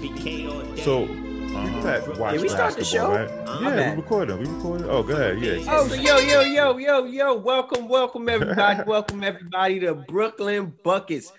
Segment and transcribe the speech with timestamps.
[0.00, 3.10] So people that watch Did we start the show?
[3.10, 3.28] right?
[3.44, 3.96] My yeah, bad.
[3.96, 4.38] we recorded.
[4.38, 4.88] We recording.
[4.88, 5.40] Oh, go ahead.
[5.42, 5.62] Yeah.
[5.68, 11.30] Oh, so yo, yo, yo, yo, yo, welcome, welcome everybody, welcome everybody to Brooklyn Buckets.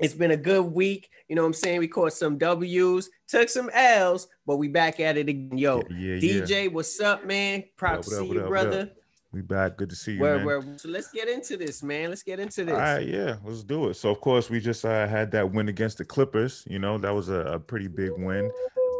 [0.00, 1.10] It's been a good week.
[1.28, 1.78] You know what I'm saying?
[1.78, 5.56] We caught some W's, took some L's, but we back at it again.
[5.56, 7.62] Yo, Yeah, yeah, DJ, what's up, man?
[7.76, 8.48] Proud What to up, see you, up?
[8.48, 8.90] brother.
[9.32, 9.76] We back.
[9.76, 12.08] Good to see you, where, so let's get into this, man.
[12.10, 12.74] Let's get into this.
[12.74, 13.94] All right, yeah, let's do it.
[13.94, 16.64] So, of course, we just uh, had that win against the Clippers.
[16.68, 18.50] You know, that was a, a pretty big win.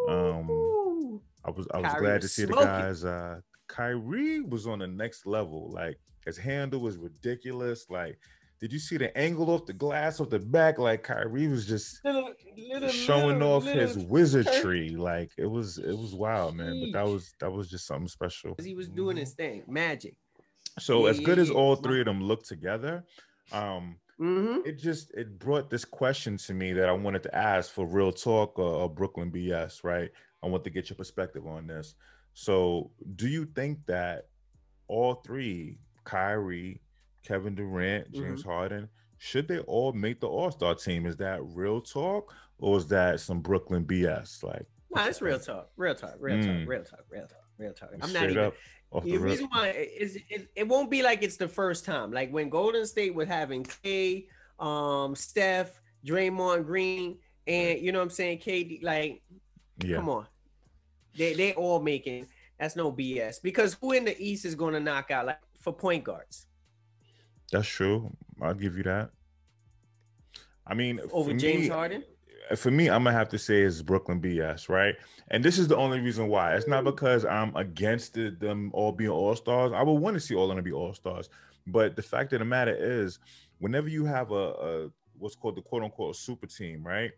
[0.09, 3.05] Um, I was I was Kyrie glad to see the guys.
[3.05, 5.69] Uh, Kyrie was on the next level.
[5.73, 7.87] Like his handle was ridiculous.
[7.91, 8.19] Like,
[8.61, 10.79] did you see the angle off the glass off the back?
[10.79, 14.91] Like Kyrie was just Little- little- showing little- off his wizardry.
[14.91, 16.81] Like it was it was wild, man.
[16.81, 18.57] But that was that was just something special.
[18.63, 20.15] He was doing his thing, magic.
[20.79, 21.55] So Yeah, as yeah, good as yeah.
[21.55, 23.05] all three of them look together,
[23.53, 27.73] um, hmm it just it brought this question to me that I wanted to ask
[27.73, 30.11] for real talk or, or Brooklyn BS, right?
[30.43, 31.95] I want to get your perspective on this.
[32.35, 34.29] So, do you think that
[34.89, 36.81] all three, Kyrie,
[37.23, 41.07] Kevin Durant, James Harden, should they all make the All Star team?
[41.07, 44.43] Is that real talk or is that some Brooklyn BS?
[44.43, 46.47] Like, No, it's real talk, real talk, real Mm.
[46.47, 47.91] talk, real talk, real talk, real talk.
[48.01, 48.53] I'm not even.
[48.93, 52.11] The the reason why is it, it won't be like it's the first time.
[52.13, 54.27] Like when Golden State was having K,
[54.59, 58.83] um, Steph, Draymond Green, and you know what I'm saying, KD.
[58.83, 59.23] Like,
[59.85, 60.27] Yeah, come on,
[61.15, 62.27] they they all making.
[62.59, 65.73] That's no BS because who in the East is going to knock out like for
[65.73, 66.47] point guards
[67.51, 68.11] that's true.
[68.41, 69.11] I'll give you that.
[70.67, 72.05] I mean, over James me, Harden?
[72.57, 74.95] for me, I'm gonna have to say it's Brooklyn BS, right?
[75.29, 76.55] And this is the only reason why.
[76.55, 79.73] It's not because I'm against it, them all being all stars.
[79.75, 81.29] I would want to see all of them be all stars,
[81.67, 83.19] but the fact of the matter is,
[83.59, 87.11] whenever you have a, a what's called the quote unquote super team, right?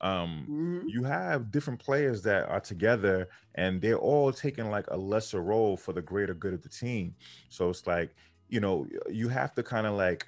[0.00, 0.84] Um, Mhm.
[0.88, 5.76] you have different players that are together and they're all taking like a lesser role
[5.76, 7.14] for the greater good of the team.
[7.48, 8.14] So it's like,
[8.48, 10.26] you know, you have to kind of like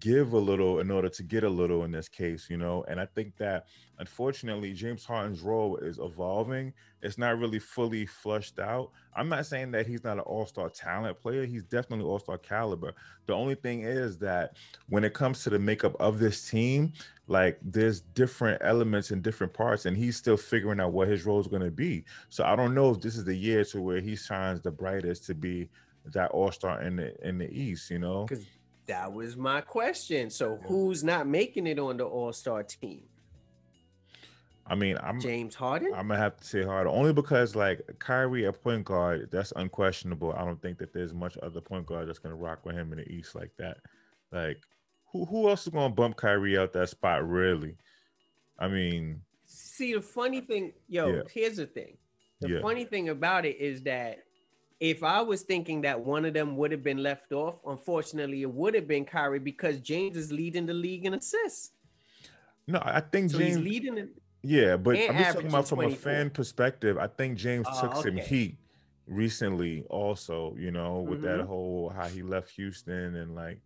[0.00, 2.84] give a little in order to get a little in this case, you know.
[2.88, 3.66] And I think that
[3.98, 6.72] unfortunately James Harden's role is evolving.
[7.02, 8.90] It's not really fully flushed out.
[9.16, 11.46] I'm not saying that he's not an all-star talent player.
[11.46, 12.94] He's definitely all-star caliber.
[13.26, 14.56] The only thing is that
[14.88, 16.92] when it comes to the makeup of this team,
[17.26, 21.40] like there's different elements and different parts, and he's still figuring out what his role
[21.40, 22.04] is going to be.
[22.28, 25.26] So I don't know if this is the year to where he shines the brightest
[25.26, 25.70] to be
[26.06, 28.24] that all-star in the in the East, you know.
[28.24, 28.44] Because
[28.86, 30.30] that was my question.
[30.30, 33.02] So who's not making it on the All Star team?
[34.66, 35.92] I mean, I'm James Harden.
[35.94, 40.32] I'm gonna have to say harder, only because like Kyrie at point guard, that's unquestionable.
[40.34, 42.98] I don't think that there's much other point guard that's gonna rock with him in
[42.98, 43.78] the East like that.
[44.30, 44.58] Like,
[45.10, 47.26] who who else is gonna bump Kyrie out that spot?
[47.26, 47.76] Really?
[48.58, 51.22] I mean, See, the funny thing, yo, Yeah.
[51.32, 51.96] here's the thing.
[52.40, 52.60] The Yeah.
[52.60, 54.18] funny thing about it is that
[54.80, 58.50] if I was thinking that one of them would have been left off, unfortunately, it
[58.50, 61.72] would have been Kyrie because James is leading the league in assists.
[62.66, 63.64] no, I think So he's James.
[63.64, 64.08] leading it.
[64.42, 66.96] Yeah, but I'm just talking about from a fan perspective.
[66.96, 68.56] I think James Oh, took some heat
[69.06, 70.54] recently, also.
[70.56, 71.46] You know, with that Mhm.
[71.46, 73.60] whole how he left Houston and like.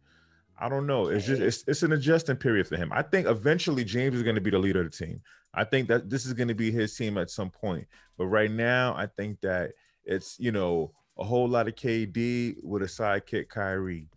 [0.59, 1.09] I don't know.
[1.09, 2.93] It's just it's, it's an adjusting period for him.
[2.93, 5.21] I think eventually James is going to be the leader of the team.
[5.53, 7.87] I think that this is going to be his team at some point.
[8.17, 9.73] But right now, I think that
[10.05, 14.09] it's you know a whole lot of KD with a sidekick Kyrie.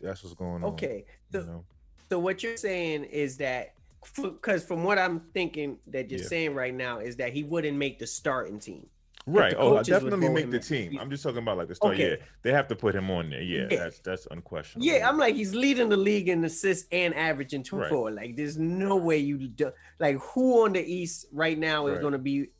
[0.00, 0.70] That's what's going on.
[0.72, 1.04] Okay.
[1.32, 1.64] you So, know?
[2.10, 3.74] so what you're saying is that
[4.22, 6.26] because from what I'm thinking that you're Yeah.
[6.26, 8.86] saying right now is that he wouldn't make the starting team.
[9.28, 9.54] Right.
[9.58, 10.62] Oh, I definitely make the in.
[10.62, 10.98] team.
[11.00, 11.94] I'm just talking about like the start.
[11.94, 12.10] Okay.
[12.10, 13.42] Yeah, they have to put him on there.
[13.42, 13.78] Yeah, Yeah.
[13.78, 14.86] that's that's unquestionable.
[14.86, 17.88] Yeah, I'm like he's leading the league in assists and averaging two Right.
[17.88, 18.12] four.
[18.12, 22.00] Like there's no way you do, like who on the East right now is Right.
[22.02, 22.50] going to be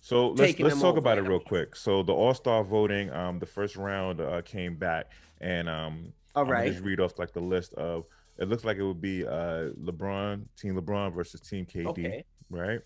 [0.00, 0.98] So let's let's talk over.
[0.98, 1.74] about it real quick.
[1.76, 6.50] So the All Star voting, um, the first round uh, came back, and um, all
[6.52, 8.04] I'm just read off like the list of.
[8.38, 12.24] It looks like it would be uh LeBron, Team LeBron versus Team KD, Okay.
[12.50, 12.80] right?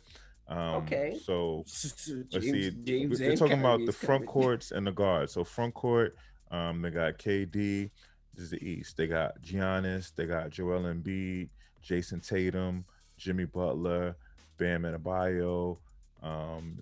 [0.49, 1.19] Um, Okay.
[1.23, 2.03] So let's
[2.41, 2.70] see.
[2.85, 4.29] James They're and talking about the front coming.
[4.29, 5.32] courts and the guards.
[5.35, 6.17] So front court,
[6.50, 7.91] um, they got KD.
[8.35, 8.97] This is the East.
[8.97, 10.15] They got Giannis.
[10.15, 11.50] They got Joel Embiid,
[11.85, 12.87] Jayson Tatum,
[13.19, 14.17] Jimmy Butler,
[14.56, 15.76] Bam Adebayo,
[16.23, 16.79] um,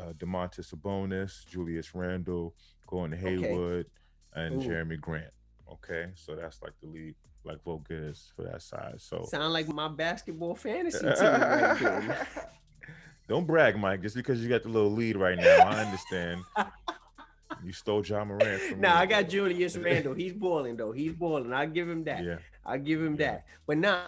[0.00, 2.54] uh, Domantas Sabonis, Julius Randle,
[2.86, 3.86] Gordon Hayward,
[4.34, 4.66] and Ooh.
[4.66, 5.32] Jerami Grant.
[5.70, 7.14] Okay, so that's like the lead,
[7.44, 8.94] like vote is for that side.
[8.98, 12.16] So Sound like my basketball fantasy team right.
[13.28, 14.02] Don't brag, Mike.
[14.02, 16.42] Just because you got the little lead right now, I understand.
[17.64, 19.00] you stole Ja Morant from Nah, me.
[19.02, 20.14] I got Julius Randle.
[20.14, 20.90] He's balling though.
[20.90, 21.52] He's balling.
[21.52, 22.24] I give him that.
[22.24, 23.32] Yeah, I give him Yeah.
[23.32, 23.46] that.
[23.68, 24.06] But now,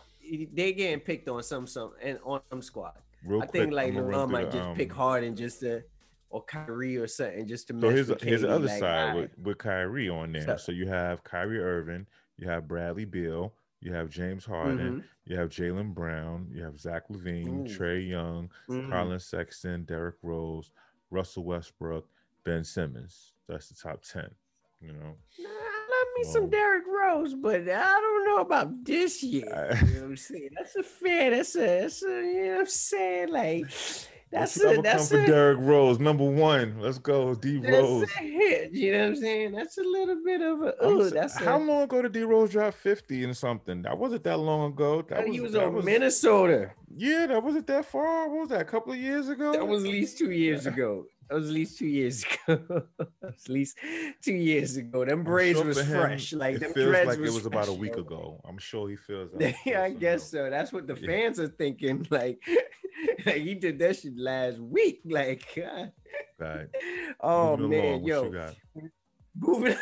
[0.52, 2.94] they getting picked on some some and on some squad.
[3.24, 5.82] Real I quick, think like LeBron might the, just pick um, Harden just to
[6.30, 9.38] or Kyrie or something just to So here's with here's the other like, side with,
[9.38, 10.42] with Kyrie on there.
[10.46, 15.04] So- So you have Kyrie Irving, you have Bradley Beal, you have James Harden, Mhm,
[15.24, 17.68] you have Jaylen Brown, you have Zach LaVine.
[17.68, 18.50] Trae Young.
[18.90, 20.70] Collin Sexton, Derrick Rose,
[21.10, 22.08] Russell Westbrook,
[22.44, 23.34] Ben Simmons.
[23.48, 24.30] That's the top ten.
[24.80, 25.48] You know, Nah,
[26.16, 29.78] me some Derrick Rose, but I don't know about this year.
[29.80, 30.50] You know what I'm saying?
[30.56, 31.30] That's a fair.
[31.30, 31.58] That's a.
[31.58, 32.06] That's a.
[32.06, 33.28] You know what I'm saying?
[33.32, 33.70] Like,
[34.30, 34.80] that's a.
[34.82, 35.26] That's come for a.
[35.26, 36.76] Derrick Rose, number one.
[36.80, 38.00] Let's go, D Rose.
[38.00, 38.72] That's a hit.
[38.72, 39.52] You know what I'm saying?
[39.52, 40.86] That's a little bit of a.
[40.86, 43.82] Ooh, that's how a, long ago did D Rose drop 50 and something?
[43.82, 45.02] That wasn't that long ago.
[45.02, 46.70] That he was on Minnesota.
[46.96, 48.28] Yeah, that wasn't that far.
[48.28, 48.60] What was that?
[48.62, 49.52] A couple of years ago?
[49.52, 51.06] That was at least two years ago.
[51.36, 52.82] That was at least two years ago.
[53.22, 53.78] at least
[54.20, 55.04] two years ago.
[55.04, 56.32] Them braids sure was him, fresh.
[56.34, 58.40] Like it them feels like it was about a week ago.
[58.46, 59.30] I'm sure he feels.
[59.38, 60.50] that yeah, I guess so.
[60.50, 61.06] That's what the Yeah.
[61.06, 62.06] fans are thinking.
[62.10, 62.38] Like,
[63.24, 65.00] like he did that shit last week.
[65.06, 65.92] Like, God.
[66.38, 66.68] Right.
[67.20, 68.52] oh Moving man, along, yo,
[69.34, 69.76] moving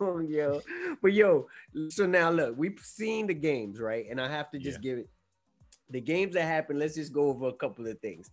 [0.00, 0.60] on, yo.
[1.00, 1.48] But yo,
[1.88, 4.04] so now look, we've seen the games, right?
[4.10, 4.90] And I have to just Yeah.
[4.90, 5.08] give it
[5.88, 6.78] the games that happened.
[6.78, 8.30] Let's just go over a couple of things.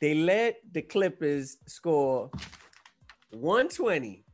[0.00, 2.30] They let the Clippers score
[3.30, 4.24] 120,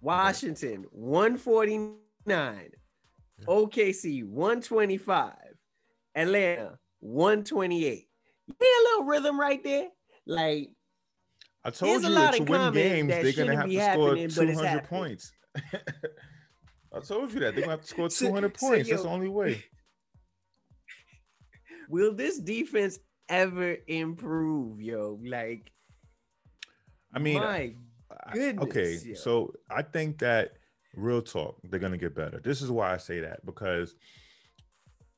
[0.00, 2.70] Washington 149,
[3.46, 5.32] OKC 125,
[6.14, 8.08] Atlanta 128.
[8.46, 9.88] You hear a little rhythm right there?
[10.26, 10.70] Like,
[11.64, 14.08] I told There's a you lot to of win games, they're gonna have to score
[14.08, 15.32] happening, but it's 200 points.
[16.94, 18.90] I told you that they're gonna have to score 200 so, points.
[18.90, 19.64] That's yo, the only way.
[21.88, 22.98] will this defense
[23.28, 25.18] ever improve, yo?
[25.24, 25.72] Like,
[27.12, 27.74] I mean, my
[28.26, 29.14] I- goodness, okay, yo.
[29.14, 30.54] so I think that
[30.94, 32.40] real talk, they're gonna get better.
[32.40, 33.94] This is why I say that because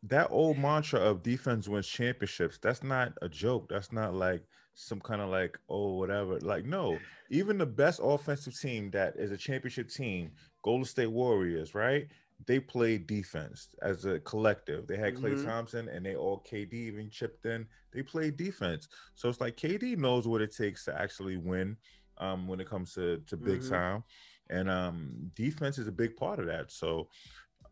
[0.04, 3.68] that old mantra of defense wins championships, that's not a joke.
[3.68, 4.42] That's not like
[4.74, 6.38] some kind of like, oh, whatever.
[6.40, 6.98] Like, no,
[7.30, 10.30] even the best offensive team that is a championship team,
[10.62, 12.06] Golden State Warriors, right?
[12.44, 14.86] They played defense as a collective.
[14.86, 15.44] They had Clay Mhm.
[15.44, 17.66] Thompson and they all KD even chipped in.
[17.92, 18.88] They played defense.
[19.14, 21.76] So it's like KD knows what it takes to actually win
[22.18, 23.68] um, when it comes to, to big Mhm.
[23.70, 24.04] time.
[24.50, 26.70] And um, defense is a big part of that.
[26.70, 27.08] So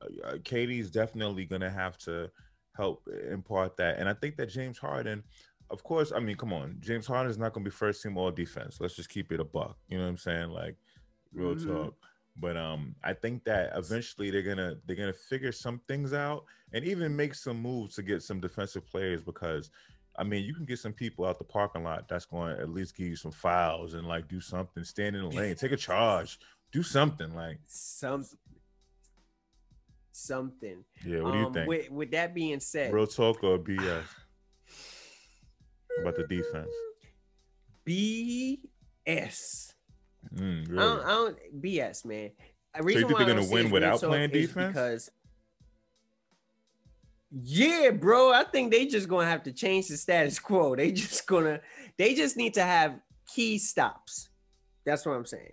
[0.03, 2.31] uh, KD is definitely going to have to
[2.77, 3.99] help impart that.
[3.99, 5.23] And I think that James Harden,
[5.71, 8.17] of course, I mean, come on, James Harden is not going to be first team
[8.17, 8.79] all defense.
[8.81, 9.77] Let's just keep it a buck.
[9.89, 10.51] You know what I'm saying?
[10.51, 10.77] Like
[11.33, 11.67] real Mhm.
[11.67, 11.95] talk.
[12.37, 16.85] But um, I think that eventually they're gonna they're gonna figure some things out and
[16.85, 19.71] even make some moves to get some defensive players because
[20.17, 22.71] I mean you can get some people out the parking lot that's going to at
[22.71, 25.77] least give you some fouls and like do something, stand in the lane, take a
[25.77, 26.41] charge,
[26.73, 28.25] do something like some
[30.11, 30.85] something.
[31.05, 31.21] yeah.
[31.21, 31.69] What do you Um, think?
[31.69, 34.05] With, with that being said, Real talk or BS
[36.01, 36.71] about the defense?
[39.07, 39.74] BS.
[40.35, 42.31] Mm, I, don't, I don't BS, man.
[42.75, 44.69] A you reason think why they're I gonna win without playing defense?
[44.69, 45.11] Because
[47.43, 50.75] yeah, bro, I think they just gonna have to change the status quo.
[50.77, 51.61] They just gonna,
[51.99, 54.29] they just need to have key stops.
[54.87, 55.53] That's what I'm saying.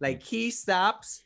[0.00, 1.22] Like key stops,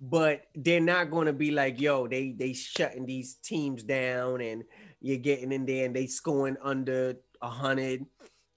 [0.00, 4.64] but they're not gonna be like, yo, they they shutting these teams down and
[5.00, 8.04] you're getting in there and they scoring under a hundred.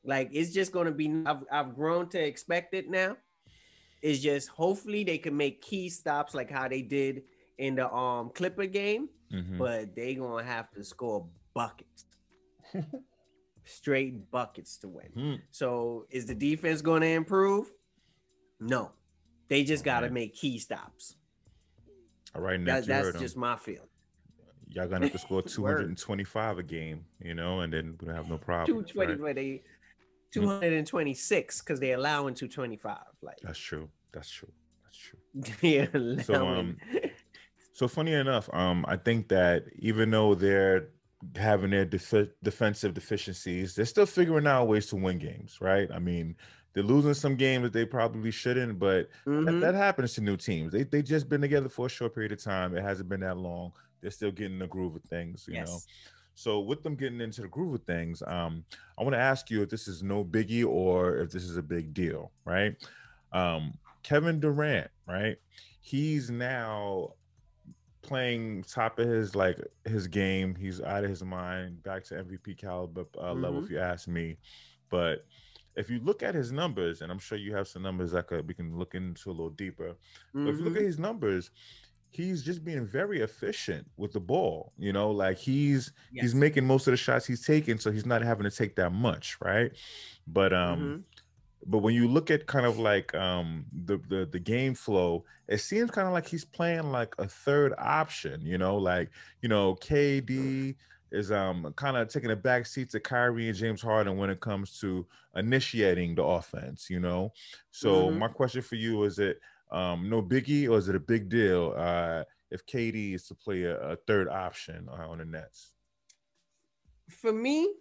[0.03, 1.23] Like it's just gonna be.
[1.25, 3.15] I've I've grown to expect it now.
[4.01, 7.23] It's just hopefully they can make key stops like how they did
[7.57, 9.57] in the um Clipper game, Mhm.
[9.57, 12.05] but they gonna have to score buckets,
[13.65, 15.11] straight buckets to win.
[15.15, 15.41] Mm.
[15.51, 17.71] So is the defense going to improve?
[18.59, 18.91] No,
[19.47, 20.13] they just got to Okay.
[20.13, 21.15] make key stops.
[22.35, 23.87] All right, That, that's just my feeling.
[24.71, 28.29] Y'all gonna have to score 225 a game, you know, and then we don't have
[28.29, 28.85] no problem.
[28.85, 29.63] Two twenty, but they
[30.31, 33.05] two hundred and twenty six because they allowing two twenty five.
[33.21, 33.89] Like That's true.
[34.11, 34.51] That's true.
[34.83, 35.19] That's true.
[35.69, 35.87] yeah,
[36.23, 36.79] So, allowing-
[37.73, 40.89] So funny enough, um, I think that even though they're
[41.37, 45.87] having their defi- defensive deficiencies, they're still figuring out ways to win games, right?
[45.93, 46.35] I mean,
[46.73, 49.61] they're losing some games that they probably shouldn't, but that, Mhm.
[49.61, 50.73] that happens to new teams.
[50.73, 52.75] They they just been together for a short period of time.
[52.75, 53.71] It hasn't been that long.
[54.01, 55.79] They're still getting the groove of things, you know.
[56.39, 58.63] So with them getting into the groove of things, um,
[58.97, 61.61] I want to ask you if this is no biggie or if this is a
[61.61, 62.75] big deal, right?
[63.33, 65.35] Um, Kevin Durant, right?
[65.81, 67.09] He's now
[68.03, 70.55] playing top of his like his game.
[70.55, 73.65] He's out of his mind, back to MVP caliber uh, level, Mhm.
[73.65, 74.37] if you ask me.
[74.89, 75.25] But
[75.75, 78.47] if you look at his numbers, and I'm sure you have some numbers that could
[78.47, 79.93] we can look into a little deeper.
[80.33, 80.77] But if you look Mhm.
[80.77, 81.51] at his numbers,
[82.09, 84.73] he's just being very efficient with the ball.
[84.77, 86.29] You know, like he's Yes.
[86.29, 88.91] he's making most of the shots he's taking, so he's not having to take that
[88.91, 89.71] much, right?
[90.27, 91.03] But um, Mhm.
[91.65, 95.59] but when you look at kind of like um the the, the game flow, it
[95.59, 98.45] seems kind of like he's playing like a third option.
[98.45, 99.11] You know, like
[99.41, 100.77] you know KD
[101.11, 104.39] is um kind of taking a back seat to Kyrie and James Harden when it
[104.41, 106.89] comes to initiating the offense.
[106.89, 107.31] You know,
[107.71, 108.19] so Mhm.
[108.19, 109.39] my question for you is it
[109.71, 113.63] um no biggie or is it a big deal uh if KD is to play
[113.63, 115.71] a, a third option uh, on the Nets?
[117.09, 117.71] For me,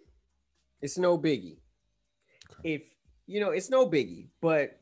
[0.81, 1.57] it's no biggie.
[2.63, 2.83] If
[3.25, 4.79] you know, it's no biggie, but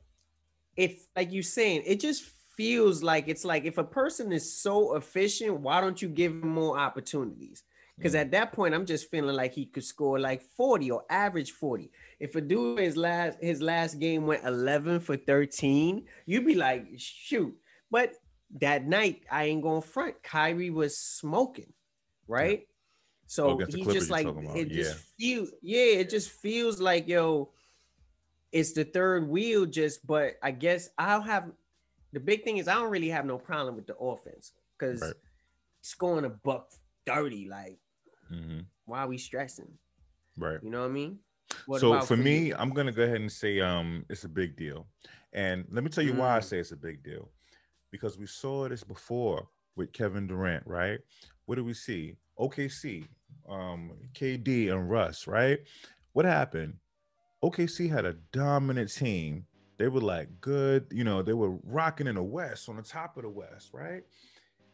[0.76, 2.24] it's like you saying, it just
[2.56, 6.48] feels like it's like if a person is so efficient, why don't you give him
[6.50, 7.64] more opportunities?
[7.98, 8.20] Because Mm.
[8.22, 11.92] at that point, I'm just feeling like he could score like 40 or average 40.
[12.20, 16.88] If a dude his last his last game went 11 for 13, you'd be like,
[16.98, 17.56] shoot.
[17.92, 18.14] But
[18.60, 20.24] that night, I ain't going to front.
[20.24, 21.74] Kyrie was smoking,
[22.28, 22.62] right?
[22.62, 22.74] Oh,
[23.28, 25.02] So the he just like it just yeah.
[25.20, 27.52] feels yeah, it just feels like yo,
[28.52, 29.66] it's the third wheel.
[29.66, 31.52] Just but I guess I'll have
[32.14, 35.14] the big thing is I don't really have no problem with the offense because Right.
[35.82, 36.72] scoring a buck
[37.06, 37.80] 30, like
[38.32, 38.66] Mhm.
[38.86, 39.78] why are we stressing?
[40.38, 40.62] Right.
[40.64, 41.20] You know what I mean?
[41.66, 42.56] What so for me, you?
[42.58, 44.88] I'm gonna go ahead and say um it's a big deal.
[45.34, 46.44] And let me tell you why I Mm.
[46.44, 47.30] say it's a big deal.
[47.92, 51.00] Because we saw this before with Kevin Durant, right?
[51.46, 52.16] What do we see?
[52.40, 53.06] OKC,
[53.50, 55.60] um, KD and Russ, right?
[56.14, 56.76] What happened?
[57.44, 59.46] OKC had a dominant team.
[59.78, 63.16] They were like good, you know, they were rocking in the West on the top
[63.18, 64.04] of the West, right?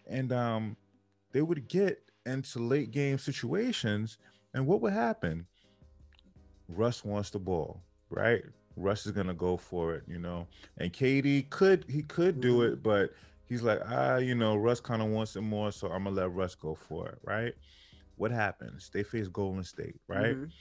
[0.08, 0.78] And um
[1.32, 4.18] they would get into late game situations,
[4.54, 5.48] and what would happen?
[6.70, 8.44] Russ wants the ball, right?
[8.76, 10.48] Russ is gonna go for it, you know.
[10.78, 13.12] And KD could he could do it, but
[13.46, 16.32] he's like, ah, you know, Russ kind of wants it more, so I'm gonna let
[16.32, 17.54] Russ go for it, right?
[18.16, 18.90] What happens?
[18.94, 20.36] They face Golden State, right?
[20.36, 20.52] Mhm.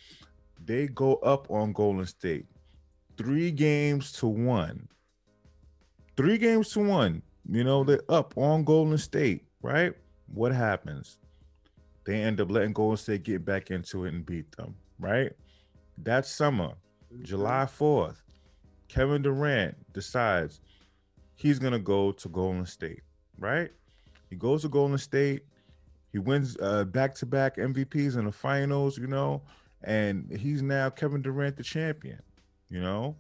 [0.65, 2.47] They go up on Golden State,
[3.17, 4.89] three games to one.
[6.17, 7.23] Three games to one.
[7.49, 9.95] You know, they're up on Golden State, right?
[10.27, 11.19] What happens?
[12.05, 15.33] They end up letting Golden State get back into it and beat them, right?
[15.99, 16.75] That summer,
[17.13, 17.23] Mhm.
[17.25, 18.23] July 4th,
[18.89, 20.61] Kevin Durant decides
[21.35, 23.03] he's going to go to Golden State,
[23.39, 23.71] right?
[24.31, 25.45] He goes to Golden State.
[26.11, 29.43] He wins uh, back-to-back MVPs in the finals, you know,
[29.83, 32.21] and he's now Kevin Durant the champion,
[32.69, 33.17] you know?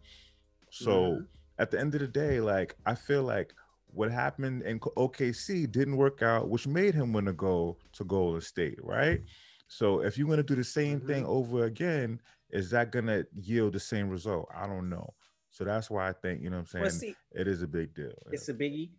[0.70, 1.26] So Mhm.
[1.58, 3.54] at the end of the day, like I feel like
[3.86, 8.40] what happened in OKC didn't work out, which made him want to go to Golden
[8.40, 9.22] State, right?
[9.68, 11.28] So if you're gonna do the same thing Mhm.
[11.28, 12.20] over again,
[12.52, 14.48] is that gonna yield the same result?
[14.54, 15.14] I don't know.
[15.50, 17.94] So that's why I think you know what I'm saying see, it is a big
[17.94, 18.12] deal.
[18.30, 18.90] it's a biggie.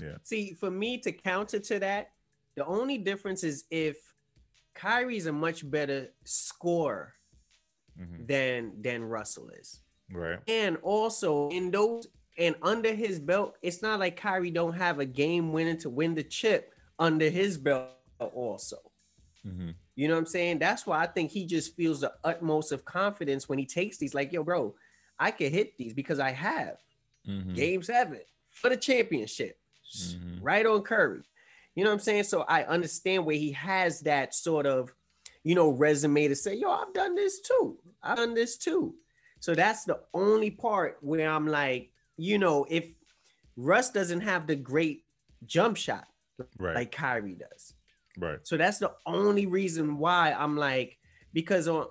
[0.00, 0.16] Yeah.
[0.24, 2.10] See, for me to counter to that,
[2.56, 3.96] the only difference is if
[4.74, 7.14] Kyrie's a much better scorer
[7.98, 8.26] Mhm.
[8.28, 9.80] than than Russell is.
[10.12, 10.38] Right.
[10.48, 12.06] And also in those
[12.38, 16.14] and under his belt, it's not like Kyrie don't have a game winning to win
[16.14, 18.76] the chip under his belt also.
[19.42, 20.58] hmm You know what I'm saying?
[20.58, 24.14] That's why I think he just feels the utmost of confidence when he takes these.
[24.14, 24.74] Like, yo, bro,
[25.18, 26.76] I can hit these because I have
[27.24, 29.58] hmm game seven for the championship,
[29.96, 30.38] Mhm.
[30.40, 31.22] right on Curry.
[31.74, 32.24] You know what I'm saying?
[32.24, 34.92] So I understand where he has that sort of,
[35.42, 37.78] you know, resume to say, yo, I've done this too.
[38.02, 38.94] I've done this too.
[39.40, 42.84] So that's the only part where I'm like, you know, if
[43.56, 45.04] Russ doesn't have the great
[45.46, 46.06] jump shot
[46.58, 46.74] Right.
[46.74, 47.72] like Kyrie does.
[48.18, 48.38] Right.
[48.44, 50.98] So that's the only reason why I'm like,
[51.32, 51.86] because on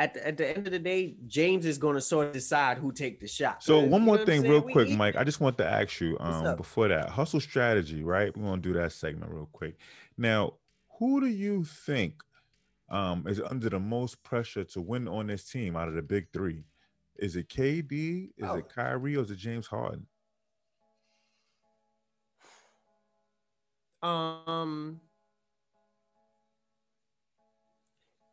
[0.00, 2.78] at the, at the end of the day, James is going to sort of decide
[2.78, 3.64] who take the shot.
[3.64, 5.16] So one more thing, real We- quick, Mike.
[5.16, 8.36] I just want to ask you um before that hustle strategy, right?
[8.36, 9.76] We're gonna do that segment real quick.
[10.16, 10.54] Now,
[10.98, 12.22] who do you think
[12.90, 16.28] um is under the most pressure to win on this team out of the big
[16.32, 16.64] three?
[17.16, 18.30] Is it KD?
[18.36, 18.54] Is Oh.
[18.54, 20.06] it Kyrie or is it James Harden?
[24.02, 25.00] Um,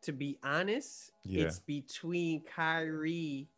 [0.06, 1.44] to be honest, Yeah.
[1.44, 3.48] it's between Kyrie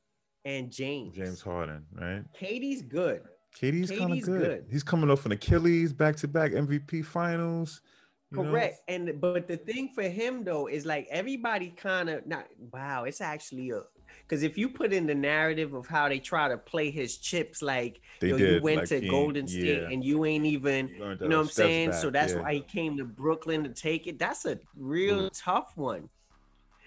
[0.45, 1.14] and James.
[1.14, 2.25] James Harden, right?
[2.35, 3.23] KD's good.
[3.55, 4.40] KD's kind of good.
[4.40, 4.67] good.
[4.71, 7.83] He's coming off an Achilles, back to back MVP finals.
[8.31, 8.50] you know?
[8.50, 8.81] Correct.
[8.88, 13.21] And but the thing for him though is like everybody kind of not wow, it's
[13.21, 13.83] actually a
[14.28, 17.62] because if you put in the narrative of how they try to play his chips,
[17.62, 18.55] like They yo, did.
[18.57, 19.88] you went like, to he Golden State yeah.
[19.88, 21.93] and you ain't even learned you know what I'm saying?
[21.95, 22.43] so that's yeah.
[22.43, 24.19] why he came to Brooklyn to take it.
[24.19, 25.31] That's a real mm.
[25.33, 26.11] tough one.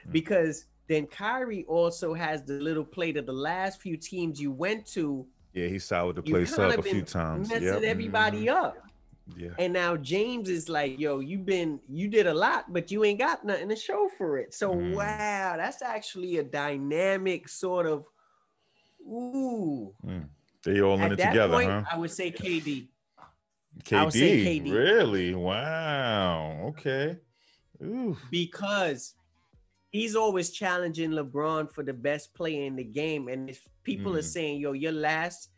[0.08, 0.12] Mm.
[0.12, 4.86] Because then Kyrie also has the little plate of the last few teams you went
[4.88, 7.50] to, Yeah, he sided the you place up a few times.
[7.50, 7.84] messing Yep.
[7.84, 8.56] everybody mhm.
[8.56, 8.78] up.
[9.38, 9.50] Yeah.
[9.60, 13.20] And now James is like, yo, you've been, you did a lot, but you ain't
[13.20, 14.54] got nothing to show for it.
[14.54, 14.96] So, Mm.
[14.96, 18.06] wow, that's actually a dynamic sort of,
[19.02, 19.94] ooh.
[20.06, 20.28] Mm.
[20.64, 21.84] They all in At it that together, point, huh?
[21.92, 22.90] I would say KD.
[23.84, 23.98] KD.
[23.98, 24.72] I would say KD.
[24.72, 25.34] Really?
[25.36, 26.66] Wow.
[26.70, 27.18] Okay.
[27.84, 28.16] Ooh.
[28.30, 29.16] because
[29.92, 33.28] he's always challenging LeBron for the best player in the game.
[33.28, 34.34] And if people are Mhm.
[34.34, 35.50] saying, yo, your last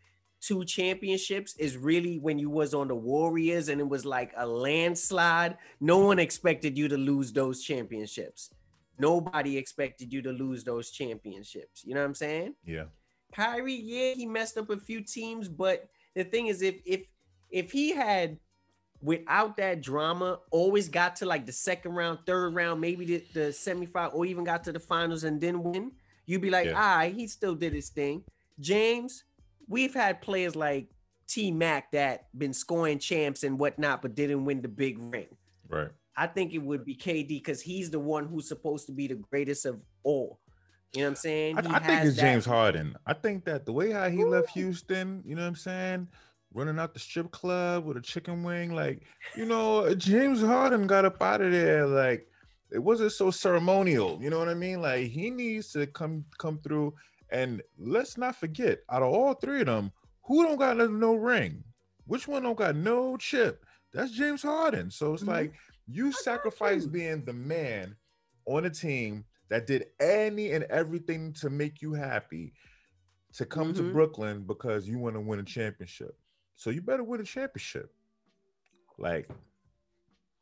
[0.42, 4.46] two championships is really when you was on the Warriors and it was like a
[4.46, 8.50] landslide, no one expected you to lose those championships.
[9.00, 11.84] Nobody expected you to lose those championships.
[11.86, 12.56] You know what I'm saying?
[12.66, 12.86] Yeah.
[13.32, 17.06] Kyrie, yeah, he messed up a few teams, but the thing is, if if
[17.50, 18.40] if he had
[19.04, 23.40] without that drama, always got to like the second round, third round, maybe the, the
[23.50, 25.92] semifinal, or even got to the finals and then win,
[26.26, 26.82] you'd be like, Yeah.
[26.82, 28.24] all right, he still did his thing.
[28.60, 29.24] James,
[29.68, 30.88] we've had players like
[31.28, 35.28] T Mac that been scoring champs and whatnot, but didn't win the big ring.
[35.68, 35.90] Right.
[36.16, 39.16] I think it would be KD because he's the one who's supposed to be the
[39.16, 40.40] greatest of all.
[40.94, 41.58] You know what I'm saying?
[41.58, 42.96] I, He I think it's that- James Harden.
[43.06, 46.08] I think that the way how he left Houston, you know what I'm saying?
[46.54, 49.04] Running out the strip club with a chicken wing, like,
[49.36, 51.88] you know, James Harden got up out of there.
[51.88, 52.28] Like,
[52.72, 54.20] it wasn't so ceremonial.
[54.22, 54.82] You know what I mean?
[54.82, 56.94] Like, he needs to come come through.
[57.32, 59.92] And let's not forget, out of all three of them,
[60.24, 61.64] who don't got no, ring?
[62.06, 63.66] Which one don't got no chip?
[63.92, 64.92] That's James Harden.
[64.92, 65.28] So it's Mhm.
[65.28, 65.54] like
[65.88, 67.96] you sacrifice being the man
[68.46, 72.54] on a team that did any and everything to make you happy
[73.34, 73.94] to come to Mhm.
[73.94, 76.16] Brooklyn because you want to win a championship.
[76.56, 77.92] So you better win a championship.
[78.98, 79.30] Like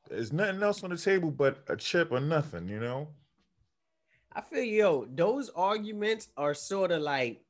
[0.10, 3.08] there's nothing else on the table but a chip or nothing, you know?
[4.34, 7.42] I feel yo, those arguments are sort of like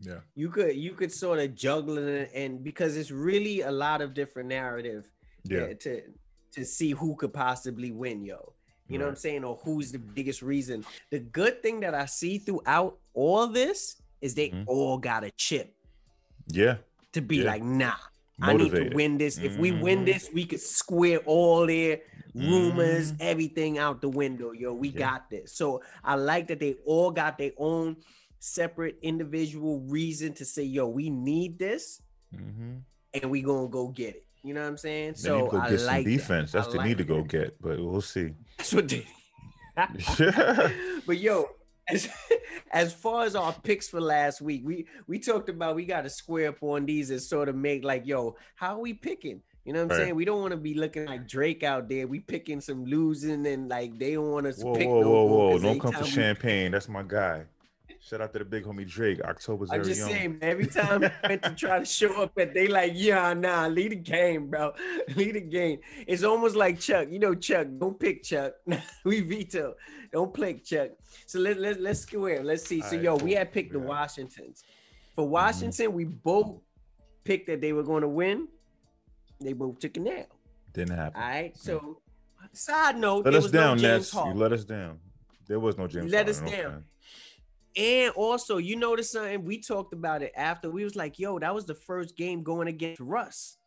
[0.00, 0.20] Yeah.
[0.34, 4.12] you could you could sort of juggle it and because it's really a lot of
[4.14, 5.10] different narrative
[5.44, 5.72] Yeah.
[5.74, 6.02] to
[6.52, 8.52] to see who could possibly win, yo.
[8.88, 9.42] You know what I'm saying?
[9.44, 10.84] Or who's the biggest reason.
[11.10, 14.64] The good thing that I see throughout all this is they Mhm.
[14.66, 15.74] all got a chip
[16.48, 16.78] Yeah.
[17.16, 17.44] To be Yeah.
[17.52, 17.94] like, nah,
[18.40, 19.38] I need to win this.
[19.38, 20.06] If we win Mhm.
[20.06, 22.00] this, we could square all their
[22.34, 23.16] rumors, Mhm.
[23.20, 24.52] everything out the window.
[24.52, 24.98] Yo, we Yeah.
[24.98, 25.54] got this.
[25.54, 27.96] So I like that they all got their own
[28.38, 32.02] separate individual reason to say, yo, we need this
[32.34, 32.74] Mm-hmm.
[33.14, 34.26] and we gonna go get it.
[34.44, 35.12] You know what I'm saying?
[35.12, 36.10] They so need to go I like that.
[36.10, 36.52] defense.
[36.52, 37.28] That's I the like need to go that.
[37.28, 38.34] get, but we'll see.
[38.58, 39.06] That's what they
[39.76, 40.72] yeah.
[41.06, 41.48] but yo,
[41.88, 42.08] as,
[42.70, 46.10] as far as our picks for last week, we we talked about we got to
[46.10, 49.42] square up on these and sort of make like, yo, how are we picking?
[49.64, 50.04] You know what I'm Right.
[50.06, 50.14] saying?
[50.14, 52.06] We don't want to be looking like Drake out there.
[52.06, 55.10] We picking some losing and like they don't want us to Whoa, pick whoa, no
[55.10, 55.58] whoa, whoa.
[55.58, 56.70] Don't come for anytime we- champagne.
[56.72, 57.44] That's my guy.
[58.08, 59.20] Shout out to the big homie Drake.
[59.24, 60.10] October's I'm very just young.
[60.10, 63.66] saying, every time I went to try to show up at they like, yeah, nah,
[63.66, 64.74] lead the game, bro.
[65.16, 65.80] Lead the game.
[66.06, 67.08] It's almost like Chuck.
[67.10, 68.52] You know, Chuck, don't pick Chuck.
[69.04, 69.74] we veto.
[70.12, 70.90] Don't pick Chuck.
[71.26, 72.44] So let, let, let's square.
[72.44, 72.80] Let's see.
[72.80, 73.28] So, Alright, yo, we cool.
[73.28, 73.38] Mm-hmm.
[73.38, 74.62] had picked the Washingtons.
[75.16, 76.60] For Washington, we both
[77.24, 78.46] picked that they were going to win.
[79.40, 80.26] They both took a nail.
[80.72, 81.20] Didn't happen.
[81.20, 81.56] All right.
[81.56, 81.98] So,
[82.52, 84.10] side note, let there us was down, no James Ness.
[84.12, 84.36] Harden.
[84.36, 85.00] You let us down.
[85.48, 86.04] There was no James.
[86.04, 86.84] You let us down.
[87.76, 89.44] And also, you notice something?
[89.44, 90.70] We talked about it after.
[90.70, 93.58] We was like, yo, that was the first game going against Russ.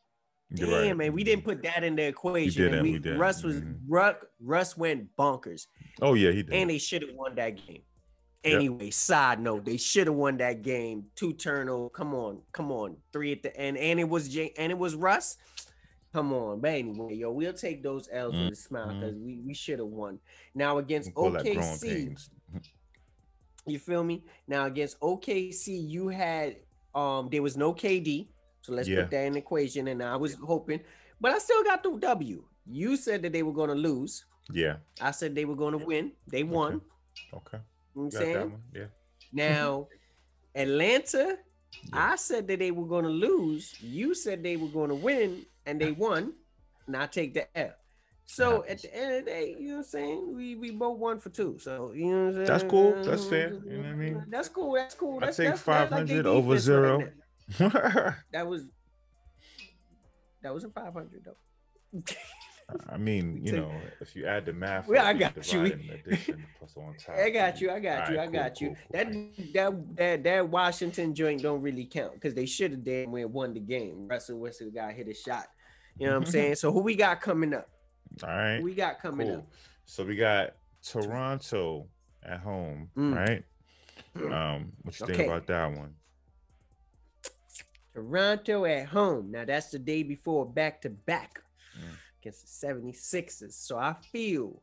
[0.52, 0.98] Damn, right.
[0.98, 2.64] man, we didn't put that in the equation.
[2.64, 3.20] didn't, we, we didn't.
[3.20, 3.76] Russ was Mhm.
[3.88, 5.68] Ruck, Russ went bonkers,
[6.02, 6.52] Oh yeah, he did.
[6.56, 7.84] and they should have won that game.
[8.44, 8.56] Yep.
[8.56, 11.06] Anyway, side note, they should have won that game.
[11.16, 11.90] Two turnover.
[11.90, 14.96] Come on, come on, three at the end, and it was J- and it was
[14.96, 15.38] Russ.
[16.14, 19.54] Come on, but anyway, yo, we'll take those L's with a smile because we, we
[19.54, 20.18] should have won.
[20.56, 22.30] Now against Call that growing OKC.
[23.70, 24.24] You feel me?
[24.48, 26.58] Now against OKC, you had
[26.96, 28.28] um there was no KD,
[28.62, 29.02] so let's Yeah.
[29.02, 29.88] put that in the equation.
[29.88, 30.82] And I was hoping,
[31.22, 32.44] but I still got the W.
[32.66, 34.26] You said that they were going to lose.
[34.52, 34.78] Yeah.
[35.02, 36.12] I said they were going to win.
[36.28, 36.82] They won.
[37.34, 37.58] Okay.
[37.96, 38.64] You know what I'm saying?
[38.74, 38.86] Yeah.
[39.32, 39.88] Now,
[40.56, 41.38] Atlanta,
[41.84, 42.12] Yeah.
[42.12, 43.76] I said that they were going to lose.
[43.82, 46.34] You said they were going to win, and they won.
[46.88, 47.74] And I take the L.
[48.32, 50.36] So at the end of the day, you know what I'm saying?
[50.36, 51.58] We we both won for two.
[51.60, 52.46] So you know what I'm saying?
[52.46, 53.04] That's cool.
[53.04, 53.50] That's fair.
[53.50, 53.72] Mm-hmm.
[53.72, 54.26] You know what I mean?
[54.30, 54.74] That's cool.
[54.76, 55.18] That's cool.
[55.18, 57.10] I That's, take that's that's like 500 over right zero.
[58.32, 58.66] That was
[60.44, 62.04] that wasn't 500 though.
[62.88, 65.64] I mean, you know, if you add the math, Well, I got you.
[65.64, 67.16] addition plus on top.
[67.26, 67.72] I got you.
[67.72, 68.20] I got you.
[68.20, 68.68] Alright, I cool, got you.
[68.68, 68.86] cool, cool.
[68.92, 73.28] That that that that Washington joint don't really count because they should have damn well
[73.28, 74.08] won the game.
[74.08, 75.48] Russell Wilson got hit a shot.
[75.98, 76.56] You know what I'm saying?
[76.56, 77.68] So who we got coming up?
[78.24, 78.62] All right.
[78.62, 79.38] We got coming Cool.
[79.38, 79.48] up?
[79.86, 81.88] So we got Toronto
[82.24, 83.16] at home, Mm.
[83.16, 83.44] right?
[84.16, 85.94] Um, what you think about that one?
[87.94, 89.32] Toronto at home.
[89.32, 91.42] Now that's the day before back to back
[92.22, 93.54] against the 76ers.
[93.54, 94.62] So I feel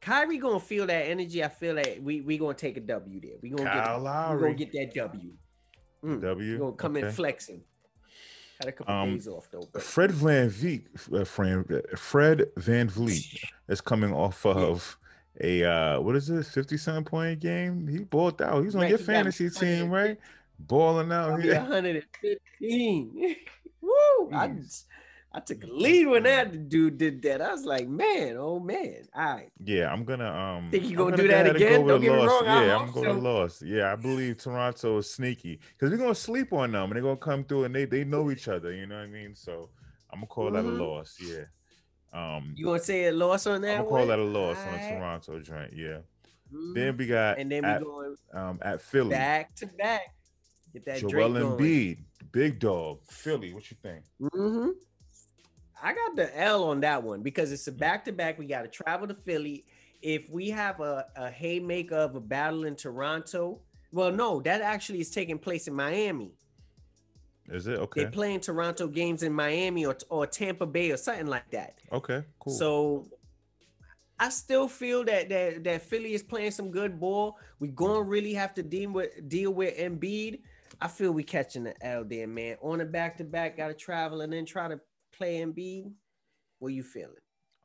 [0.00, 1.42] Kyrie gonna feel that energy.
[1.42, 3.36] I feel that we we gonna take a W there.
[3.42, 5.32] We gonna Kyle get we gonna get that W.
[6.04, 6.20] Mm.
[6.22, 6.52] W.
[6.52, 7.62] We gonna come in flexing.
[8.58, 9.68] Had a couple Um, days off though.
[9.72, 14.98] But Fred VanVleet, uh, Fran- Fred VanVleet is coming off of
[15.40, 17.86] a uh, what is fifty something point game?
[17.86, 18.62] He balled out.
[18.64, 20.18] He's on Right, your he fantasy team, right?
[20.58, 21.60] Balling out here.
[21.60, 23.36] 115.
[23.82, 23.90] Woo!
[24.30, 24.32] Jeez.
[24.32, 24.48] I
[25.40, 27.42] took a lead when that dude did that.
[27.42, 29.06] I was like, man, oh man.
[29.14, 29.50] All right.
[29.62, 30.70] Yeah, I'm gonna um.
[30.70, 31.86] Think you I'm gonna do that again?
[31.86, 33.14] Don't get me wrong, I Yeah, I'm going so.
[33.14, 33.62] to loss.
[33.62, 37.16] Yeah, I believe Toronto is sneaky because we're gonna sleep on them and they're gonna
[37.16, 38.72] come through and they they know each other.
[38.72, 39.34] You know what I mean?
[39.34, 39.70] So
[40.10, 40.78] I'm gonna call that a Mhm.
[40.78, 41.18] loss.
[41.20, 41.44] Yeah.
[42.12, 43.72] Um, You gonna say a loss on that?
[43.80, 44.00] I'm gonna one?
[44.00, 44.88] call that a loss on a Alright.
[44.88, 45.72] Toronto joint.
[45.74, 45.98] Yeah.
[46.52, 46.74] Mhm.
[46.74, 49.10] Then we got and then we at, going um at Philly.
[49.10, 50.14] back to back.
[50.72, 51.98] Get that Joel Embiid,
[52.32, 53.52] big dog, Philly.
[53.52, 54.04] What you think?
[54.32, 54.70] hmm
[55.82, 57.78] I got the L on that one because it's a Mm.
[57.78, 58.38] back to back.
[58.38, 59.64] We got to travel to Philly.
[60.02, 63.60] If we have a, a haymaker of a battle in Toronto,
[63.92, 66.32] well, no, that actually is taking place in Miami.
[67.48, 68.02] Is it okay?
[68.02, 71.78] They're playing Toronto games in Miami or, or Tampa Bay or something like that.
[71.92, 72.52] Okay, cool.
[72.52, 73.08] So
[74.18, 77.38] I still feel that that that Philly is playing some good ball.
[77.60, 80.40] We gonna really have to deal with deal with Embiid.
[80.80, 82.56] I feel we catching the L there, man.
[82.62, 84.80] On the back to back, gotta travel and then try to
[85.16, 85.92] play B?
[86.58, 87.14] What you feeling?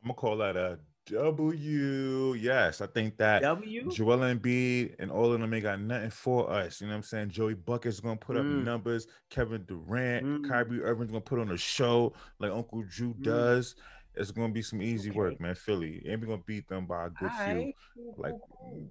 [0.04, 2.34] I'm gonna call that a W.
[2.34, 3.90] Yes, I think that W.
[3.92, 6.82] Joel Embiid and all of them ain't got nothing for us.
[6.82, 7.30] You know what I'm saying?
[7.30, 8.64] Joey Bucket's gonna put up Mm.
[8.64, 9.08] numbers.
[9.30, 10.48] Kevin Durant, Mm.
[10.48, 13.24] Kyrie Irving's gonna put on a show like Uncle Drew Mm.
[13.24, 13.76] does.
[14.14, 15.18] It's gonna be some easy Okay.
[15.18, 15.56] work, man.
[15.56, 17.76] Philly ain't gonna beat them by a good few, Alright,
[18.18, 18.36] like.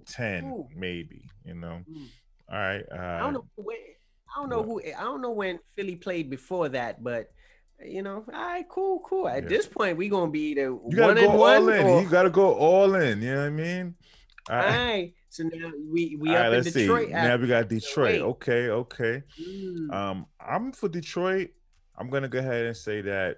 [0.05, 0.69] 10 Cool.
[0.75, 1.29] maybe.
[1.45, 1.83] You know.
[1.89, 2.07] Mm.
[2.49, 2.85] All right.
[2.91, 3.77] Uh, I don't know when.
[4.35, 4.81] I don't know who.
[4.81, 7.31] I don't know when Philly played before that, but
[7.85, 9.27] you know, all right, cool, cool.
[9.27, 9.49] At Yeah.
[9.49, 11.55] this point, we gonna be the You one gotta and go one.
[11.63, 11.85] all in.
[11.87, 13.21] or- You gotta go all in.
[13.21, 13.95] You know what I mean?
[14.49, 14.69] All all right.
[14.91, 15.13] right.
[15.29, 17.07] So now we we All up right, in let's Detroit.
[17.07, 17.13] see.
[17.13, 18.21] Now we got Detroit.
[18.21, 19.23] Okay, okay.
[19.39, 19.93] Mm.
[19.93, 21.51] Um, I'm for Detroit.
[21.97, 23.37] I'm gonna go ahead and say that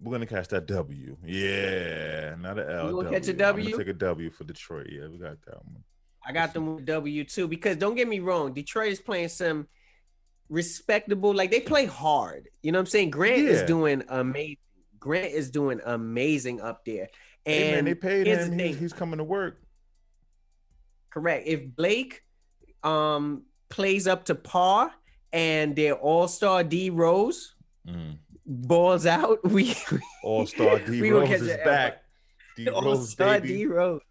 [0.00, 1.16] we're gonna catch that W.
[1.24, 2.86] Yeah, not an L.
[2.88, 4.86] You gonna catch a I'm gonna take a W for Detroit.
[4.90, 5.84] Yeah, we got that one.
[6.24, 9.66] I got them with W too because don't get me wrong, Detroit is playing some
[10.52, 12.48] respectable, like they play hard.
[12.62, 13.10] You know what I'm saying?
[13.10, 14.56] Grant is doing amazing.
[14.98, 17.08] Grant is doing amazing up there.
[17.46, 18.56] And hey man, they paid him.
[18.56, 19.60] the He's, he's coming to work.
[21.10, 21.46] correct.
[21.48, 22.22] If Blake
[22.84, 24.92] um plays up to par
[25.32, 27.54] and their all-star D Rose
[28.46, 29.74] balls out, we
[30.22, 32.02] All star D We Rose is back.
[32.56, 33.48] D Rose, all-star baby.
[33.56, 34.02] D Rose.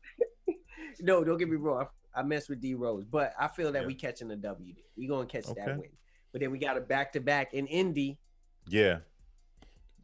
[0.99, 1.85] no, don't get me wrong.
[2.13, 3.87] I, mess with D Rose, but I feel that Yeah.
[3.87, 4.73] we catching a W.
[4.97, 5.61] We gonna catch Okay.
[5.65, 5.89] that win.
[6.31, 8.19] But then we got a back to back in Indy.
[8.67, 8.99] Yeah.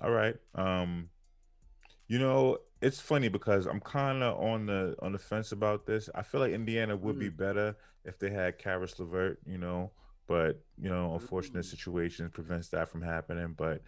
[0.02, 0.36] All right.
[0.56, 1.10] Um,
[2.08, 6.10] you know, it's funny because I'm kind of on the on the fence about this.
[6.14, 7.20] I feel like Indiana would Mm.
[7.20, 9.92] be better if they had Caris LeVert, you know,
[10.28, 11.70] but you know, unfortunate Mm.
[11.70, 13.54] situations prevents that from happening.
[13.54, 13.82] But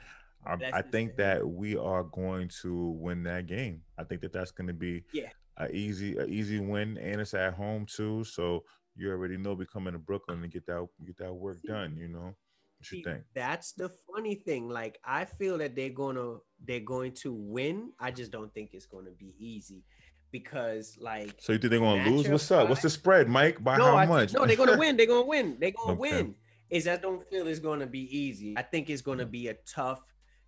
[0.45, 3.83] I, I think that we are going to win that game.
[3.97, 5.29] I think that that's going to be Yeah.
[5.57, 8.23] a easy a easy win, and it's at home too.
[8.23, 8.63] So
[8.99, 11.95] you already know we coming to Brooklyn and get that get that work done.
[11.97, 12.35] You know,
[12.77, 13.23] what you think?
[13.33, 14.69] That's the funny thing.
[14.69, 17.91] Like I feel that they're gonna they're going to win.
[17.99, 19.83] I just don't think it's gonna be easy
[20.31, 22.27] because like So you think they're gonna lose?
[22.27, 22.69] What's up?
[22.69, 23.63] What's the spread, Mike?
[23.63, 24.33] By no, how I, much?
[24.33, 24.97] no, they're gonna win.
[24.97, 25.57] They're gonna win.
[25.59, 25.99] They're gonna Okay.
[25.99, 26.35] win.
[26.69, 28.53] Is I don't feel it's gonna be easy.
[28.57, 29.31] I think it's gonna mm.
[29.31, 30.01] be a tough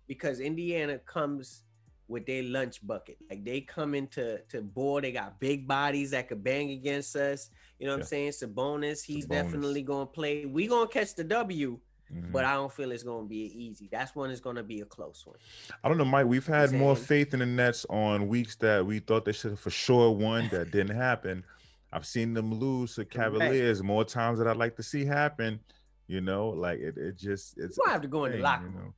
[0.06, 1.64] because Indiana comes
[2.12, 3.16] with their lunch bucket.
[3.28, 5.00] Like they come into to ball.
[5.00, 7.50] They got big bodies that could bang against us.
[7.78, 8.02] You know what Yeah.
[8.02, 8.30] I'm saying?
[8.32, 9.28] Sabonis, he's Sabonis.
[9.28, 10.46] definitely gonna play.
[10.46, 11.80] We gonna catch the W,
[12.12, 12.30] Mhm.
[12.30, 13.88] but I don't feel it's gonna be easy.
[13.90, 15.38] That's one is gonna be a close one.
[15.82, 16.26] I don't know, Mike.
[16.26, 19.60] We've had more faith in the Nets on weeks that we thought they should have
[19.60, 21.44] for sure won that didn't happen.
[21.92, 23.04] I've seen them lose to.
[23.04, 25.60] Cavaliers more times than I'd like to see happen.
[26.06, 28.70] You know, like it, it just it's We're have to go in the locker you
[28.70, 28.76] room.
[28.86, 28.94] know.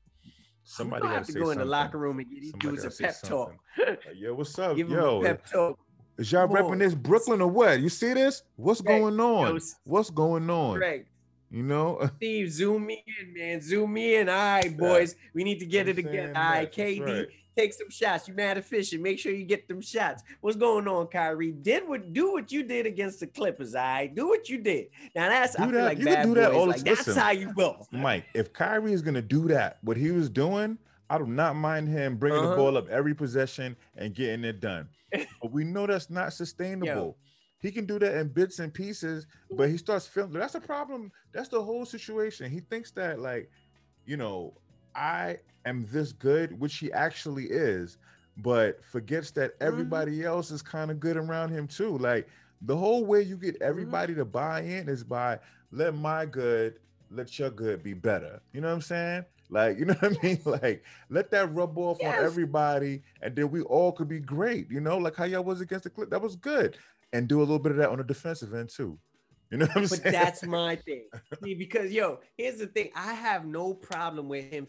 [0.64, 3.20] Somebody have to go in the locker room and give these Somebody dudes a pep
[3.22, 3.48] talk.
[3.76, 3.96] something.
[4.06, 5.20] Like, yo, what's up, Give yo?
[5.20, 5.78] a pep talk.
[6.16, 6.62] Is y'all Come on.
[6.72, 7.80] repping this Brooklyn or what?
[7.80, 8.42] You see this?
[8.56, 9.54] What's going on?
[9.56, 10.80] Yo, What's going on?
[11.54, 13.60] You know, Steve, zoom me in, man.
[13.60, 14.28] Zoom me in.
[14.28, 15.14] All right, boys.
[15.34, 16.32] We need to get it I'm together.
[16.36, 17.26] All right, KD, right.
[17.56, 18.26] take some shots.
[18.26, 19.00] You mad efficient.
[19.02, 20.24] Make sure you get them shots.
[20.40, 21.52] What's going on, Kyrie?
[21.52, 24.12] Did what do what you did against the Clippers, all right?
[24.12, 24.86] Do what you did.
[25.14, 26.56] Now that's I Do feel like You bad do that boys.
[26.60, 27.22] all like, that's listen.
[27.22, 27.86] how you go.
[27.92, 30.76] Mike, if Kyrie is gonna do that, what he was doing,
[31.08, 32.56] I do not mind him bringing the Uh-huh.
[32.56, 34.88] ball up every possession and getting it done.
[35.12, 37.16] but we know that's not sustainable.
[37.64, 40.40] He can do that in bits and pieces, but he starts filming.
[40.40, 41.12] That's the problem.
[41.34, 42.50] That's the whole situation.
[42.52, 43.50] He thinks that like,
[44.06, 44.54] you know,
[44.94, 47.98] I am this good, which he actually is,
[48.36, 50.00] but forgets that Mm-hmm.
[50.00, 51.98] everybody else is kind of good around him too.
[51.98, 52.28] Like
[52.62, 53.54] the whole way you Mm-hmm.
[53.54, 55.40] get everybody to buy in is by
[55.72, 56.74] let my good,
[57.10, 58.42] let your good be better.
[58.52, 59.24] You know what I'm saying?
[59.50, 60.40] Like, you know what I mean?
[60.44, 62.04] Like, let that rub off Yes.
[62.04, 64.70] on everybody, and then we all could be great.
[64.70, 66.10] You know, like how y'all was against the clip.
[66.10, 66.76] That was good.
[67.14, 68.98] And do a little bit of that on the defensive end too.
[69.50, 70.12] You know what I'm But saying?
[70.12, 71.04] that's my thing.
[71.42, 72.90] See, because yo, here's the thing.
[72.96, 74.66] I have no problem with him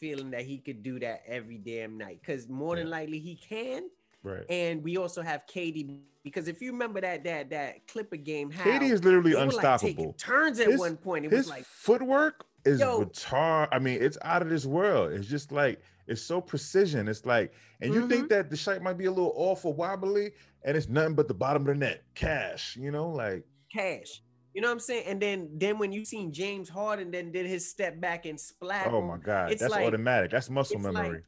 [0.00, 2.18] feeling that he could do that every damn night.
[2.20, 2.92] Because more than Yeah.
[2.92, 3.88] likely he can.
[4.24, 4.44] right.
[4.48, 6.00] And we also have KD.
[6.24, 9.54] Because if you remember that that that Clipper game, how KD is literally were, like,
[9.54, 10.14] unstoppable.
[10.14, 11.26] turns at His- one point.
[11.26, 13.04] It His was like footwork is Yo.
[13.04, 13.68] retard.
[13.70, 15.12] I mean, it's out of this world.
[15.12, 17.08] It's just like it's so precision.
[17.08, 18.08] It's like, and you Mm-hmm.
[18.10, 20.32] think that the shot might be a little off or wobbly,
[20.64, 22.76] and it's nothing but the bottom of the net, cash.
[22.76, 24.22] You know, like cash.
[24.54, 25.04] You know what I'm saying?
[25.06, 28.86] And then then when you seen James Harden then did his step back and splat.
[28.88, 30.30] oh my god, that's like- automatic.
[30.30, 31.22] That's muscle it's like- memory.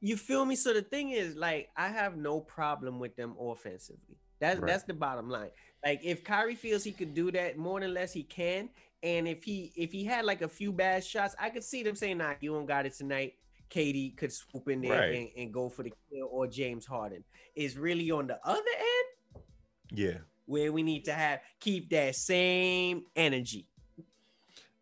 [0.00, 0.56] You feel me?
[0.56, 4.16] So the thing is, like, I have no problem with them offensively.
[4.40, 4.66] That's Right.
[4.72, 5.50] that's the bottom line.
[5.84, 8.68] Like, if Kyrie feels he could do that more than less, he can.
[9.04, 11.94] And if he if he had like a few bad shots, I could see them
[11.94, 13.34] saying, "Nah, you don't got it tonight."
[13.72, 15.14] KD could swoop in there Right.
[15.18, 19.42] and, and go for the kill, or James Harden is really on the other end
[19.90, 20.18] yeah.
[20.46, 23.66] where we need to have keep that same energy.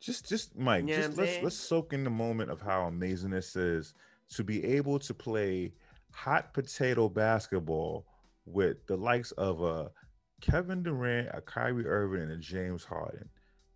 [0.01, 1.45] just just Mike, You know just let's saying?
[1.45, 3.95] let's soak in the moment of how amazing this is
[4.31, 5.73] to be able to play
[6.13, 8.07] hot potato basketball
[8.47, 9.91] with the likes of a
[10.41, 13.29] Kevin Durant, a Kyrie Irving, and a James Harden.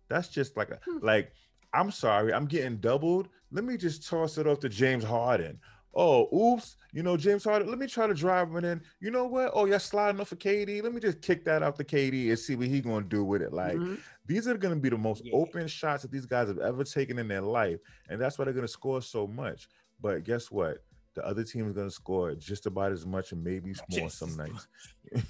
[0.09, 0.97] That's just like a Hmm.
[1.01, 1.31] like
[1.73, 3.27] I'm sorry, I'm getting doubled.
[3.55, 5.57] Let me just toss it off to James Harden.
[5.97, 8.81] Oh, oops, you know, James Harden, let me try to drive him in.
[8.99, 9.51] You know what?
[9.53, 10.83] Oh, you're sliding off for KD.
[10.83, 13.41] Let me just kick that out to KD and see what he gonna do with
[13.41, 13.53] it.
[13.53, 14.01] Like Mhm.
[14.25, 15.31] these are going to be the most Yeah.
[15.35, 18.53] open shots that these guys have ever taken in their life, and that's why they're
[18.53, 19.69] going to score so much.
[20.01, 20.83] But guess what?
[21.13, 24.35] The other team is going to score just about as much and maybe more some
[24.35, 24.67] nights.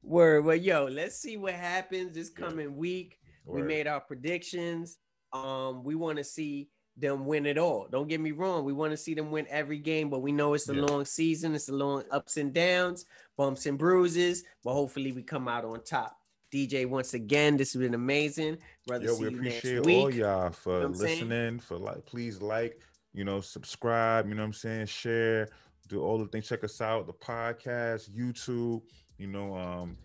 [0.00, 2.46] Word, well, yo, let's see what happens this Yeah.
[2.46, 3.18] coming week.
[3.46, 4.98] We made our predictions.
[5.32, 7.88] Um, we want to see them win it all.
[7.90, 8.64] Don't get me wrong.
[8.64, 10.82] We want to see them win every game, but we know it's a Yeah.
[10.82, 11.54] long season.
[11.54, 13.04] It's a long ups and downs,
[13.36, 14.44] bumps and bruises.
[14.62, 16.20] But hopefully, we come out on top.
[16.52, 18.58] DJ, once again, this has been amazing.
[18.86, 21.18] Brother, Yo, we you appreciate all y'all for know what I'm saying?
[21.28, 21.58] listening.
[21.58, 22.80] For like, please like,
[23.12, 24.28] you know, subscribe.
[24.28, 24.86] You know what I'm saying?
[24.86, 25.48] Share,
[25.88, 26.46] do all the things.
[26.46, 28.82] Check us out, the podcast, YouTube.
[29.18, 29.96] You know, um,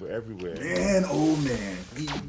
[0.00, 0.54] we're everywhere.
[0.56, 1.76] Man, oh man,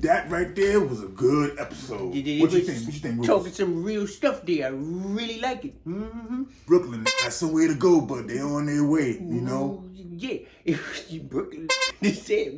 [0.02, 2.14] that right there was a good episode.
[2.16, 2.86] You did- What you think?
[2.86, 3.28] What you think, Rufus?
[3.28, 4.66] Talking some real stuff there.
[4.68, 5.74] I really like it.
[5.84, 9.14] hmm Brooklyn got somewhere to go, but they're on their way.
[9.14, 10.38] You know Yeah.
[11.24, 11.68] Brooklyn.
[12.02, 12.54] They said,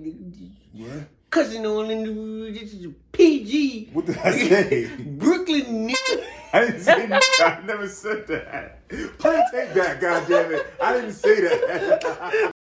[0.74, 1.08] what?
[1.32, 3.90] cousin on in the this is PG.
[3.94, 4.88] What did I say?
[5.00, 6.24] Brooklyn nigga.
[6.54, 7.24] I didn't say that.
[7.64, 8.88] I never said that.
[9.18, 10.68] Play tape back, goddamn it!
[10.82, 12.02] I didn't say that.